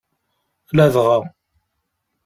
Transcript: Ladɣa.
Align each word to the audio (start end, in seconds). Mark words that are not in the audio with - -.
Ladɣa. 0.77 1.17